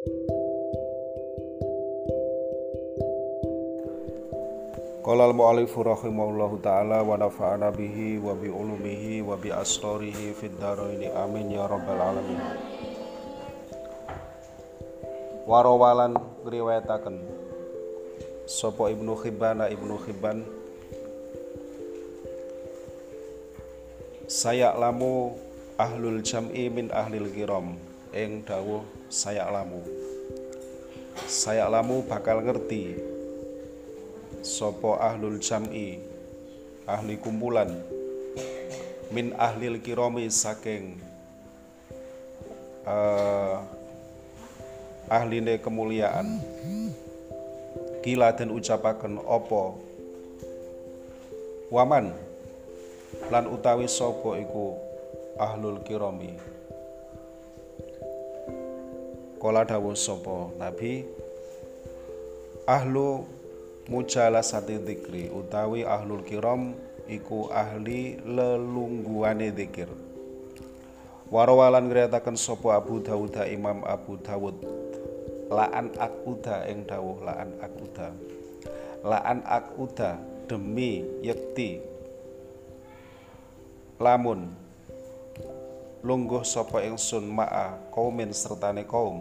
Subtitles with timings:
[0.00, 0.16] Qala
[5.28, 11.52] al-mu'allif rahimahullahu taala wa nafa'ana bihi wa bi ulumihi wa bi asrarihi fid dharain amin
[11.52, 12.40] ya rabbal alamin.
[15.44, 16.16] Warawalan
[16.48, 17.20] riwayataken.
[18.48, 20.48] Sapa Ibnu Hibban Ibnu Hibban
[24.24, 25.36] saya lamu
[25.76, 27.76] ahlul jam'i min ahlil kiram.
[28.16, 29.82] Ing dawuh saya lamu
[31.26, 32.94] saya lamu bakal ngerti
[34.40, 35.98] sopo ahlul jam'i
[36.86, 37.74] ahli kumpulan
[39.10, 40.94] min ahlil kiromi saking
[42.86, 43.58] uh,
[45.10, 46.38] ahline kemuliaan.
[48.00, 49.76] Gila dan ucapaken opo
[51.68, 52.16] waman
[53.28, 54.72] lan utawi sopo iku
[55.36, 56.32] ahlul kiromi
[59.40, 61.00] Kola dawuh sopo Nabi
[62.68, 63.24] ahlu
[63.88, 66.76] mujalasati dzikri utawi ahlul kiram
[67.08, 69.88] iku ahli lelungguane dzikir.
[71.32, 74.60] Warawalan ngriyataken sapa Abu Dawud Imam Abu Dawud
[75.50, 78.14] Laan akuda ing dawuh laan akuda.
[79.02, 80.14] Laan akuda
[80.46, 81.82] demi yekti.
[83.98, 84.59] Lamun
[86.00, 89.20] lungguh sapa ingsun ma'a kaumin sertane kaum.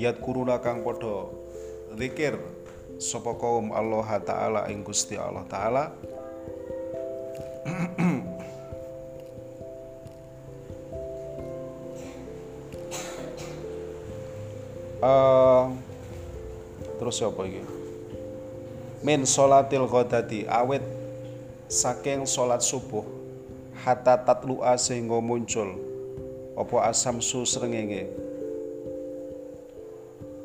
[0.00, 1.28] Yat kuruna kang padha
[2.00, 2.40] zikir
[2.96, 5.84] sapa kaum Allah taala ing Gusti Allah taala.
[15.02, 15.76] Uh,
[16.98, 17.62] terus apa iki?
[19.02, 20.82] Min salatil ghadati awet
[21.68, 23.21] saking salat subuh
[23.82, 25.74] hatta tatlu'a sehingga muncul.
[26.54, 28.06] Apa asam su srengenge?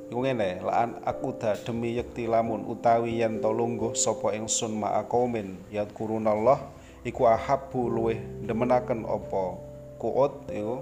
[0.08, 5.60] Iku ngene, laan akuda demi yekti lamun utawi yen to lungguh sapa ingsun ma'a qaumin
[5.68, 6.58] yadkurunallah
[7.04, 9.60] iku ahabbu luweh demenaken apa
[10.00, 10.80] kuut iku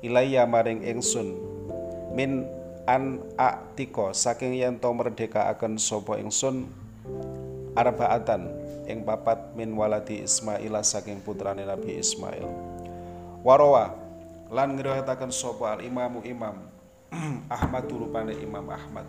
[0.00, 1.36] ilayya maring ingsun
[2.16, 2.48] min
[2.88, 6.64] an atika saking yen to merdekaaken sapa ingsun
[7.76, 8.55] arbaatan
[8.86, 12.46] ing papat min waladi Ismail saking putrane Nabi Ismail.
[13.42, 13.94] Warawa
[14.50, 16.66] lan ngriwayataken sapa al imamu imam
[17.50, 19.06] Ahmad rupane Imam Ahmad.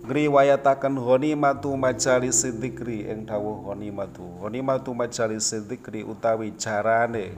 [0.00, 4.24] Ngriwayataken ghanimatu majalis dzikri ing dawuh ghanimatu.
[4.40, 7.34] Ghanimatu majalis dzikri utawi carane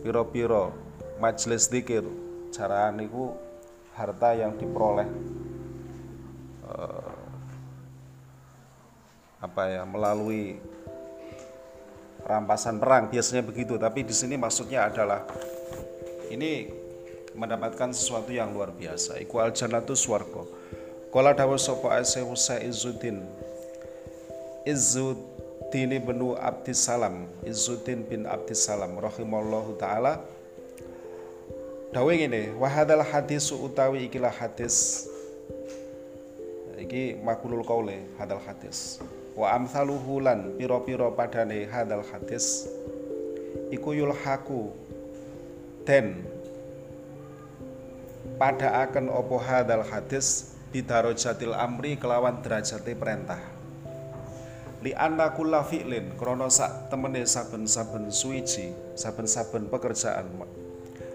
[0.00, 0.70] pira-pira
[1.18, 2.06] majelis zikir.
[2.54, 3.34] Carane ku
[3.94, 5.06] harta yang diperoleh
[9.44, 10.56] apa ya melalui
[12.24, 13.76] rampasan perang biasanya begitu.
[13.76, 15.28] Tapi di sini maksudnya adalah
[16.32, 16.72] ini
[17.36, 19.20] mendapatkan sesuatu yang luar biasa.
[19.20, 20.48] Iku al jannatu swarga.
[21.12, 22.34] Kala dawuh sapa Asy'u
[22.64, 23.22] Izuddin.
[24.64, 30.24] Izzuddin bin Abdissalam Izzuddin bin Abdissalam rahimallahu taala.
[31.94, 35.06] Dawuh ngene wa hadzal hadis utawi ikilah hadis.
[36.74, 38.98] Iki makulul qaule hadal hadis
[39.34, 42.70] wa amsaluhu lan pira-pira padane hadal hadis.
[43.74, 44.70] Iku yulhaku
[45.82, 46.22] den
[48.38, 53.42] pada akan opo hadal hadis bidarajatil amri kelawan derajate perintah.
[54.84, 60.28] Li anna kulla fi'lin krana sak temene saben-saben suwiji saben-saben pekerjaan.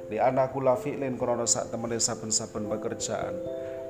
[0.09, 3.35] Li anna kulla fi'lin krana sak temene saben-saben pekerjaan.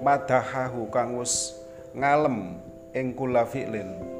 [0.03, 1.55] Madahahu kang wis
[1.95, 2.59] ngalem
[2.91, 4.18] ing kulla fi'lin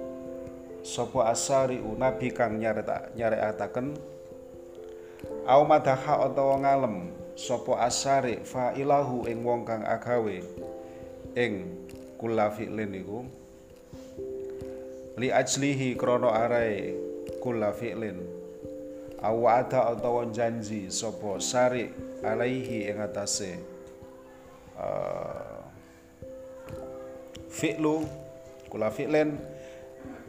[0.86, 3.98] sapa asari nabi kang nyareta nyarekataken
[5.48, 10.40] au madaha utawa ngalem sapa asari fa'ilahu ing wong kang agawe
[11.36, 11.54] ing
[12.20, 13.24] kula fi'lin iku
[15.20, 16.96] li ajlihi krana arae
[17.44, 18.20] kula fi'lin.
[19.20, 21.92] Awada utawa janji sapa sari
[22.24, 23.60] alaihi ing atase
[24.80, 25.60] uh,
[27.52, 28.08] fi'lu
[28.72, 29.36] kula fi'lin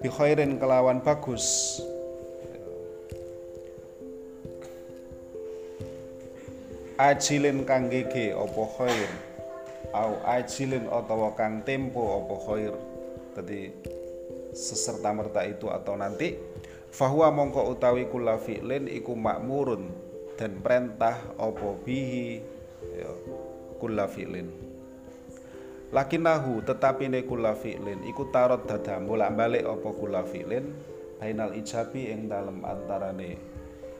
[0.00, 1.76] bi khairin kelawan bagus.
[7.00, 9.11] Ajilin kang gege apa khair?
[9.97, 12.75] Au ajilin utawa kang tempo apa khair?
[13.37, 13.61] Tadi
[14.52, 16.37] seserta merta itu atau nanti
[16.93, 19.88] fahuwa mongko utawi kula fi'lin iku makmurun
[20.37, 22.41] dan perintah apa bihi?
[22.97, 23.12] Ya,
[23.81, 24.69] kula fi'lin
[25.90, 30.70] lakinahu tetapi ne kula fi'lin iku tarot dada bolak balik apa kula fi'lin
[31.19, 33.37] bainal ijabi ing dalem antarane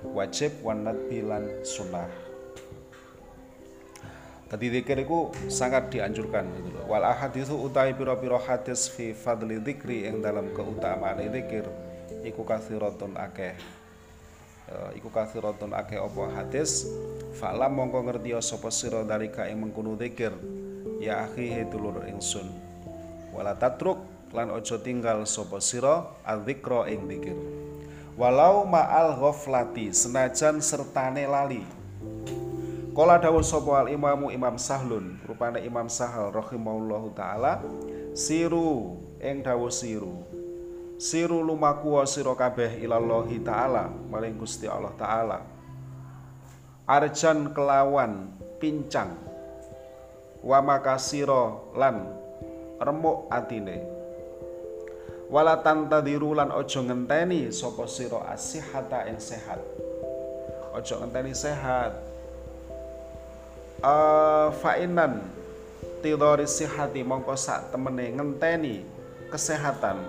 [0.07, 2.09] wajib wanat bilan sunnah
[4.51, 6.91] Tadi zikir itu sangat dianjurkan gitu loh.
[6.91, 7.07] Wal
[7.71, 11.63] utai pira-pira hadis fi fadli dzikri yang dalam keutamaan zikir
[12.27, 13.55] iku kathiratun akeh.
[14.67, 16.83] Ya, iku kathiratun akeh apa hadis
[17.39, 20.35] Fa'lam mongko ngerti sapa sira dalika ing mengkono zikir
[21.03, 22.49] ya akhi dulur ingsun.
[23.35, 24.01] Wala tatruk
[24.35, 27.39] lan ojo tinggal sapa sira adzikra ing zikir.
[28.19, 31.65] Walau ma'al ghaflati senajan sertane lali
[32.91, 37.63] Kala dawuh sapa al imamu Imam Sahlun, rupane Imam Sahal rahimahullahu taala,
[38.19, 40.27] siru ing dawuh siru.
[40.99, 45.39] Siru lumaku sira kabeh ilallahi taala, maring Gusti Allah taala.
[46.83, 49.30] Arjan kelawan pincang.
[50.41, 52.09] Wa makasira lan
[52.81, 53.85] remuk atine.
[55.31, 59.63] Wala tantadiru lan aja ngenteni sapa sira asihata ing sehat.
[60.75, 62.11] Aja ngenteni sehat
[63.85, 65.25] uh, fainan
[66.01, 68.85] tidori sihati mongko sak temene ngenteni
[69.29, 70.01] kesehatan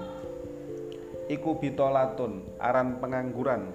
[1.31, 3.71] iku bitolatun aran pengangguran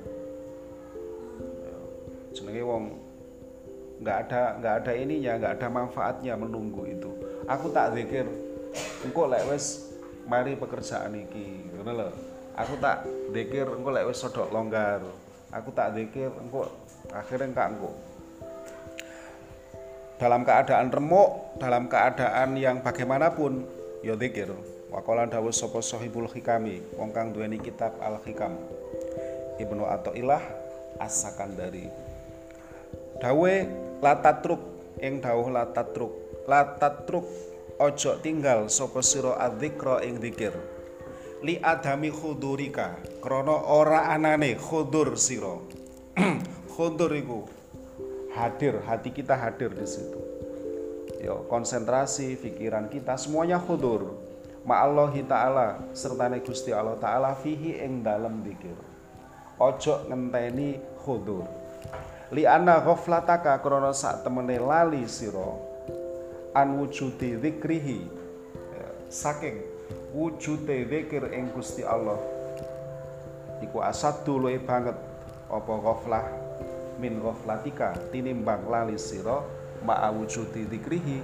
[2.32, 2.84] jenenge wong
[4.00, 7.10] nggak ada nggak ada ininya nggak ada manfaatnya menunggu itu
[7.48, 8.28] aku tak zikir
[9.04, 9.88] engko lek wis
[10.28, 12.08] mari pekerjaan iki ngono lho
[12.56, 15.00] aku tak zikir engko lek wis sodok longgar
[15.48, 16.69] aku tak zikir engko
[17.08, 17.90] akhirnya enggak engko
[20.16, 23.69] dalam keadaan remuk, dalam keadaan yang bagaimanapun,
[24.00, 24.49] ya zikir.
[24.88, 28.56] Waqala dawuh sapa sahibul hikami, wong kang duweni kitab Al-Hikam.
[29.60, 30.40] Ibnu Athaillah
[30.96, 31.92] As-Sakandari.
[33.20, 33.54] Dawe
[34.00, 34.62] latatruk
[35.00, 36.12] ing dawuh latatruk.
[36.46, 37.26] Latatruk
[37.76, 40.54] ojo tinggal sapa sira adzikra ing zikir.
[41.44, 45.60] Li adami khudurika, krana ora anane khudur sira.
[46.75, 47.44] khudur iku
[48.32, 50.20] hadir, hati kita hadir di situ.
[51.20, 54.16] Yo, konsentrasi pikiran kita semuanya khudur.
[54.66, 58.75] Ma'allahi ta'ala serta Gusti Allah ta'ala fihi ing dalam dikir.
[59.56, 61.46] Ojo ngenteni khudur.
[62.34, 65.55] Li anna ghaflataka krana sak temene lali sira.
[66.56, 68.00] An wujudi dzikrihi
[68.75, 69.61] ya, saking
[70.11, 72.17] wujude zikir ing Gusti Allah.
[73.62, 74.96] Iku asadu luwe banget.
[75.46, 76.26] Apa ghaflah?
[76.99, 79.44] Min ghaflatika tinimbang lali sira
[79.84, 81.20] ma'a wujudi dzikrihi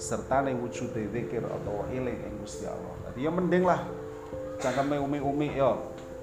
[0.00, 2.94] serta ne wujude zikir atau eling ing Gusti Allah.
[3.10, 3.84] Jadi ya mending lah.
[4.62, 5.76] Jangan umi-umi ya.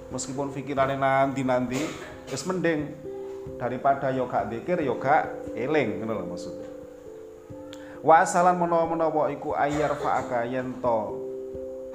[0.09, 1.81] Meskipun pikirannya nanti-nanti
[2.31, 3.12] wis mending
[3.59, 6.69] daripada yo gak zikir yo gak eling ngono lho maksudnya.
[8.03, 10.97] Wa asalan menawa-menawa iku ayar fa'aka yen to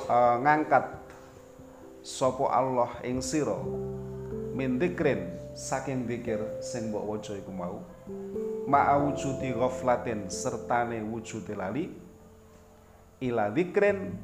[0.09, 0.99] uh, ngangkat
[2.01, 3.61] sapa Allah ing sira
[4.57, 7.85] min dzikrin saking zikir sing mbok waca iku mau
[8.65, 11.93] ma'a wujudi ghaflatin sertane wujude lali
[13.19, 14.15] ila dzikrin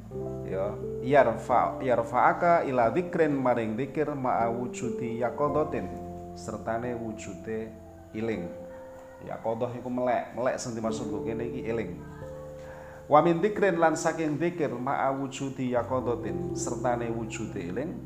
[0.46, 0.72] ya
[1.02, 6.03] yarfa yarfa'aka ila dzikrin maring zikir ma'a wujudi yaqadatin
[6.34, 7.70] sertane wujude
[8.14, 8.46] iling
[9.24, 11.90] yaqadah iku melek melek sing dimaksud kene iki iling
[13.08, 17.96] wa min dzikrin lan saking zikir ma'a wujudi yaqadatin sertane wujude iling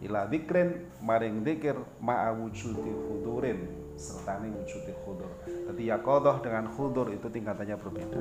[0.00, 5.28] ila dzikrin maring dzikir ma'a wujudi khudurin serta wujudi khudur.
[5.44, 8.20] Jadi yakodoh dengan khudur itu tingkatannya berbeda.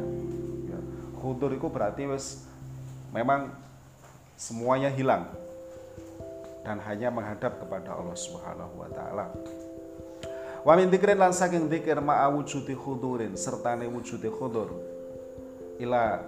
[0.67, 0.79] Ya.
[1.23, 2.43] Khudur itu berarti wis
[3.15, 3.55] memang
[4.35, 5.31] semuanya hilang
[6.69, 9.33] dan hanya menghadap kepada Allah Subhanahu wa taala.
[10.61, 12.77] Wa min dzikrin lan saking dzikir ma'a wujudi
[13.33, 14.69] serta wujudi khudur.
[15.81, 16.21] Ila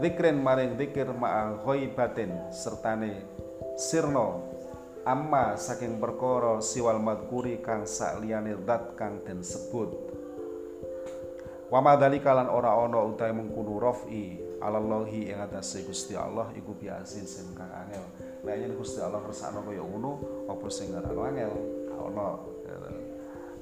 [0.00, 3.28] dzikrin maring dzikir ma'a ghaibatin sertane
[3.76, 4.56] sirno
[5.04, 9.92] amma saking perkara siwal madkuri kang sakliyane zat kang den sebut
[11.70, 17.26] wa madzalika lan ora ana utahe mengkono rafi alallahi ing atase Gusti Allah iku biasin
[17.26, 18.02] sing kang angel
[18.54, 21.52] yen Gusti Allah kersane kaya ngono apa sing ora angel
[21.90, 22.38] ana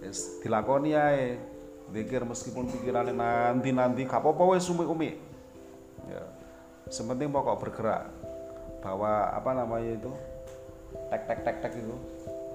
[0.05, 1.41] wis dilakoni ae.
[1.85, 5.21] Zikir meskipun pikirane nanti-nanti gak apa-apa wis umi-umi
[6.09, 6.25] ya.
[6.89, 8.09] Sementing pokok bergerak.
[8.81, 10.11] Bawa apa namanya itu?
[11.13, 11.93] Tek tek tek tek itu.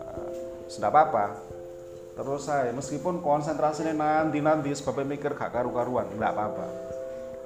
[0.01, 0.29] Uh,
[0.65, 1.25] sudah apa apa
[2.17, 6.65] terus saya meskipun konsentrasinya nanti nanti sebabnya mikir gak karu karuan nggak apa apa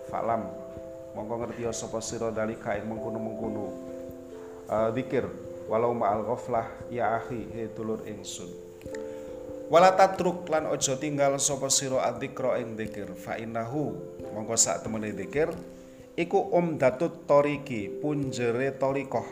[0.08, 0.42] falam.
[1.14, 3.93] Mongko ngerti sapa sira dalika ing mengkono mengkono uh,
[4.94, 5.26] zikir
[5.68, 8.50] walau ma'al ghaflah ya akhi he dulur ingsun.
[9.72, 13.96] Wala tatruk lan ojo tinggal sapa sira adzikra ing zikir fa innahu
[14.34, 15.16] mongko sak temene
[16.14, 19.26] iku umdatut toriki punjere torikoh.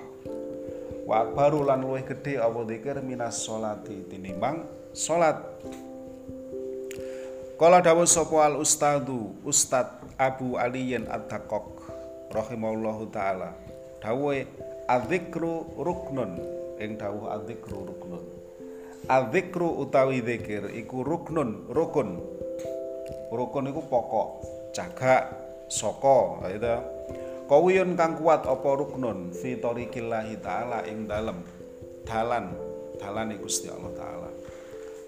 [1.06, 4.64] Wa baru lan luwih gedhe apa zikir minas sholati tinimbang
[4.96, 5.38] salat
[7.62, 11.86] Kala dawuh sapa al ustadu Ustad Abu Aliyin Ad-Dakok
[12.34, 13.54] rahimahullahu taala.
[14.02, 14.50] Dawuhe
[14.92, 16.36] adzikru ruknun
[16.84, 18.24] ing dawuh adzikru ruknun.
[19.08, 22.20] Adzikru utawi zikir iku ruknun rukun.
[23.32, 24.30] Rukun iku pokok,
[24.76, 25.32] cagak,
[25.72, 26.76] saka itu.
[27.48, 31.40] Kawiyun kang kuat apa ruknun fi tariqillahi taala ing dalem
[32.04, 32.52] dalan
[33.00, 34.30] dalan Gusti Allah taala.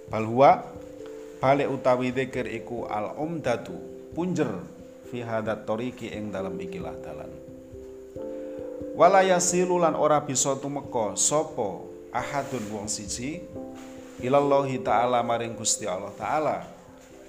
[0.08, 0.63] Balhuwa
[1.44, 3.75] balik utawi zikir iku al umdatu
[4.16, 4.52] punjer
[5.08, 7.32] fi hadat toriki ing dalam ikilah dalan
[8.93, 11.81] walaya silulan ora bisa tumeka sapa
[12.13, 13.41] ahadun wong siji?
[14.21, 16.57] Ilallahi taala maring Gusti Allah taala.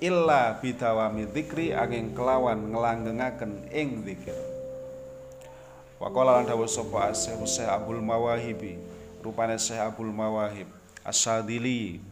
[0.04, 4.37] Illa bidawami dzikri angin kelawan ngelanggengaken ing zikir
[5.97, 8.76] Waqala lan dawuh sapa Syekh Abdul Mawahibi
[9.25, 10.68] rupane Syekh Abdul Mawahib
[11.00, 12.02] Asadili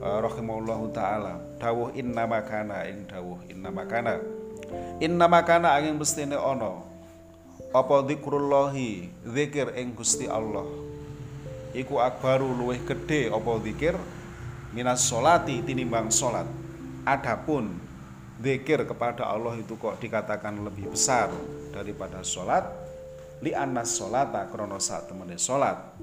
[0.00, 1.36] uh, rahimahullahu taala.
[1.60, 4.22] Dawuh inna makana ing dawuh inna makana
[5.02, 6.93] inna makana angin mestine ana
[7.74, 9.10] apa zikrullahi?
[9.26, 10.62] Zikir ing Gusti Allah.
[11.74, 13.98] Iku akbaru luweh gede apa zikir?
[14.70, 16.46] Minas solati tinimbang solat.
[17.02, 17.74] Adapun
[18.38, 21.34] zikir kepada Allah itu kok dikatakan lebih besar
[21.74, 22.62] daripada solat?
[23.42, 25.98] Li anas solata krono saat temene solat.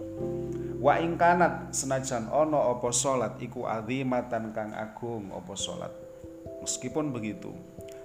[0.76, 5.96] Wa ingkanat senajan ono opo salat iku azimatan kang agung opo salat.
[6.62, 7.56] Meskipun begitu,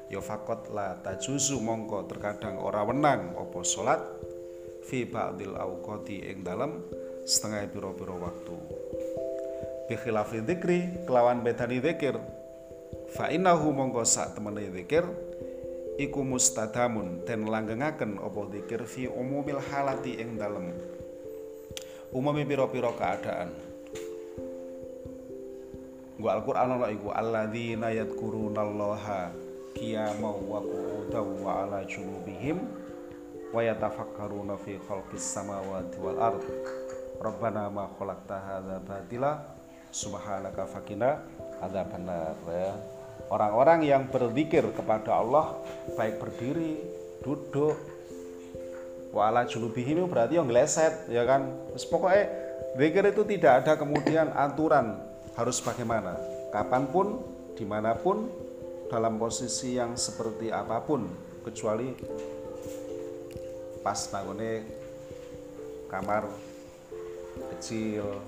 [0.06, 3.98] ya fakot la tajuzu mongko terkadang ora wenang opo salat
[4.86, 6.78] fi ba'dil auqati ing dalem
[7.26, 8.56] setengah piro-piro waktu.
[9.90, 12.14] Bi khilafi dzikri kelawan bedani zikir
[13.18, 15.02] fa innahu mongko sak temene zikir
[15.98, 20.70] iku mustadamun den langgengaken opo zikir fi umumil halati ing dalem.
[22.14, 23.50] Umumnya piro-piro keadaan.
[26.16, 29.46] Gua Al-Qur'an ana iku alladzina yadhkurunallaha
[29.76, 32.64] qiyamau wa qu'udan wa ala junubihim
[33.52, 36.42] wa yatafakkaruna fi khalqis samawati wal ard.
[37.21, 39.45] Rabbana ma khalaqta hadza batila
[39.92, 41.21] subhanaka fakina
[41.61, 42.73] adzabannar ya.
[43.28, 45.56] Orang-orang yang berzikir kepada Allah
[45.99, 46.78] baik berdiri
[47.25, 47.75] duduk
[49.11, 51.52] wala julubihim berarti yang ngeleset ya kan?
[51.73, 52.25] Terus pokoknya
[52.76, 55.00] zikir itu tidak ada kemudian aturan
[55.35, 56.16] harus bagaimana
[56.52, 57.25] kapan pun
[57.56, 58.28] di mana pun
[58.87, 61.07] dalam posisi yang seperti apa pun
[61.43, 61.90] kecuali
[63.83, 64.52] pas nangone
[65.87, 66.26] kamar
[67.55, 68.19] kecil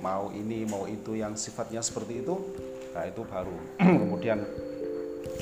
[0.00, 2.36] mau ini mau itu yang sifatnya seperti itu
[2.94, 3.56] nah itu baru.
[4.00, 4.38] Kemudian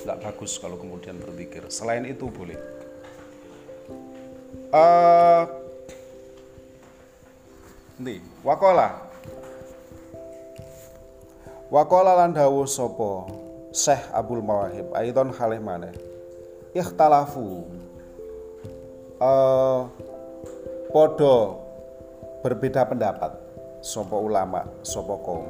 [0.03, 2.57] nggak bagus kalau kemudian berzikir selain itu boleh.
[4.73, 5.45] Uh,
[8.01, 9.13] ndi wakola.
[11.69, 13.29] Wakola lan dawuh sapa
[13.73, 15.97] Syekh Abdul Mawahib aidon halih maneh
[16.77, 17.65] ikhtalafu.
[19.17, 19.89] Uh,
[20.93, 21.65] podo
[22.45, 23.33] berbeda pendapat.
[23.81, 25.49] Sapa ulama sapa kaum.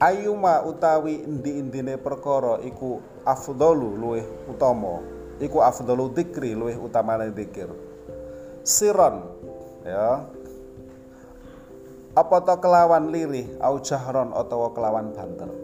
[0.00, 5.04] Ayuma utawi endi-endine perkara iku afdalu luwih utama.
[5.44, 7.68] Iku afdalu dzikri luwih utamane dzikir.
[8.64, 9.28] Siron
[9.84, 10.24] ya.
[12.16, 15.63] Apa to kelawan lirih au jahron utawa kelawan banter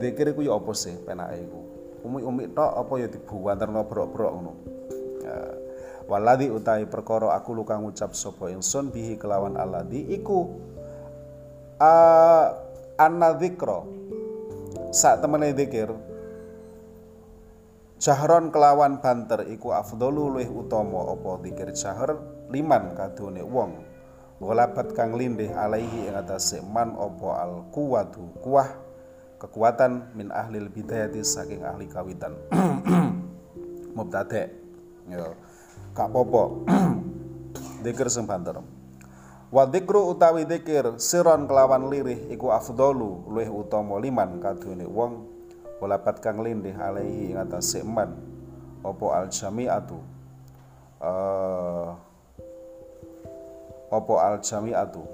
[0.00, 1.60] zikir iku ya apa sih penake iku?
[2.06, 4.52] Umi-umi tok apa ya dibuwanterno brok-brok ngono?
[5.24, 5.38] Ya.
[6.06, 10.46] Waladi utai perkara aku lu kang ngucap sapa ingsun bihi kelawan aladi iku
[11.82, 12.46] uh,
[12.94, 13.82] anna dzikra.
[14.94, 15.90] Sak temene zikir
[17.96, 22.14] Jahron kelawan banter iku afdalu luwih utama apa zikir jahar?
[22.52, 23.82] Liman kadone wong
[24.38, 28.85] walabat kang lindih alaihi ing atase man apa al kuwatu kuah
[29.36, 32.36] kekuatan min ahli bidayati saking ahli kawitan.
[33.96, 34.52] Mubtade
[35.08, 35.32] ya.
[35.96, 36.64] Gak popo
[37.84, 38.60] dikir sing banter.
[39.46, 45.36] Wa dzikru utawi dzikir siron kelawan lirih iku afdalu luwih utama liman kadone wong
[45.78, 48.16] walabat kang lindih alaihi ing atase man
[48.80, 49.98] apa al jami'atu
[51.02, 51.90] uh,
[53.92, 55.04] opo al jami'atu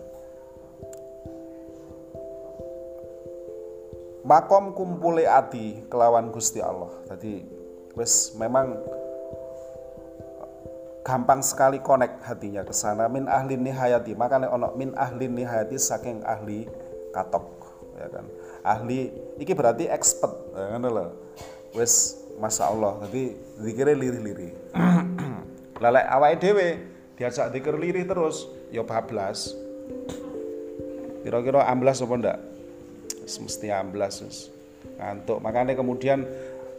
[4.22, 6.90] makom kumpule ati kelawan Gusti Allah.
[7.10, 7.42] Jadi
[7.98, 8.78] wis memang
[11.02, 13.10] gampang sekali connect hatinya ke sana.
[13.10, 16.70] Min ahli nihayati makanya ono min ahli nihayati saking ahli
[17.10, 17.46] katok
[17.98, 18.26] ya kan?
[18.62, 19.10] Ahli
[19.42, 21.06] iki berarti expert ya kan lho.
[21.74, 23.02] Wis Masya Allah.
[23.06, 24.52] Jadi zikirnya lirih-lirih.
[25.82, 26.68] Lalek awake dhewe
[27.18, 29.50] diajak zikir lirih terus ya bablas.
[31.22, 32.38] Kira-kira amblas apa ndak
[33.26, 34.50] mesti amblas wis
[34.98, 35.38] ngantuk.
[35.38, 36.26] Makanya kemudian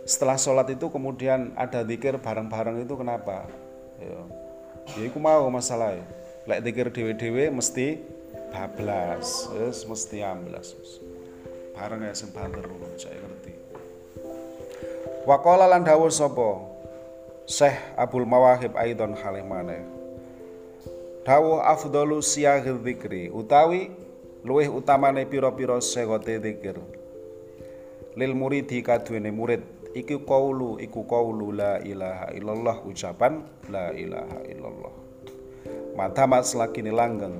[0.04, 3.48] setelah sholat itu kemudian ada zikir bareng-bareng itu kenapa?
[4.00, 4.20] Ya
[5.00, 5.96] ya aku mau masalah.
[6.44, 8.04] Lek zikir dewe-dewe mesti
[8.52, 10.76] bablas yes, mesti amblas
[11.74, 12.62] bareng ya sing banter
[13.02, 13.54] saya ngerti.
[15.26, 16.74] Wakola lan sapa?
[17.44, 19.84] Syekh Abdul Mawahib Aidon halih maneh
[21.28, 23.92] Dawuh afdalu siyagh dzikri utawi
[24.44, 26.76] luwih utamane pira-pira segote zikir
[28.20, 29.64] lil muridi kaduwene murid
[29.96, 34.94] iku qaulu iku qaulu la ilaha illallah ucapan la ilaha illallah.
[35.96, 37.40] Matamat selakine langgeng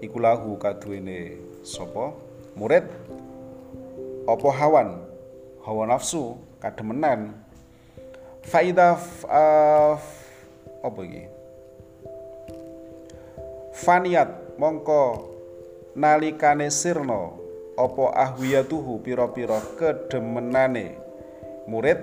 [0.00, 2.16] iku lahu kaduwene sapa?
[2.56, 2.88] Murid
[4.24, 5.04] apa hawan?
[5.68, 7.36] Hawa nafsu kademenan.
[8.48, 8.96] Faida
[9.28, 10.00] uh,
[10.80, 11.28] apa iki?
[13.76, 15.37] Faniat mongko
[15.98, 17.34] nalikane sirna
[17.74, 20.94] apa ahwiyatuhu pira-pira kedemenane?
[21.66, 21.98] Murid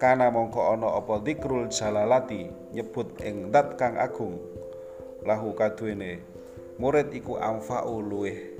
[0.00, 4.40] kana mongko ana apa zikrul jalalati nyebut ing dat kang agung.
[5.28, 6.24] Lahu kaduwene
[6.80, 8.56] murid iku amfa'u luweh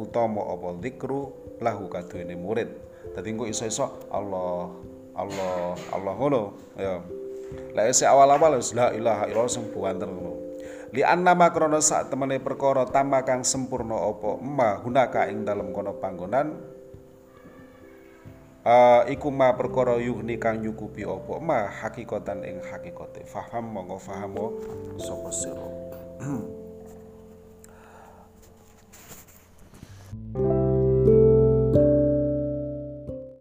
[0.00, 2.72] utama apa zikru lahu kaduwene murid.
[3.12, 4.72] Dadi engko iso-iso Allah
[5.12, 6.42] Allah Allah ngono
[6.80, 7.04] ya.
[7.76, 10.35] Lek awal-awal la ilaha illallah sing buanten ngono
[10.94, 15.98] li annama krana sak temene perkara tambah kang sempurna apa ma hunaka ing dalem kono
[15.98, 16.74] panggonan.
[18.66, 24.34] Uh, iku ma perkara yuhni kang nyukupi apa ma hakikatan ing hakikate faham monggo faham
[24.98, 25.68] sapa sira?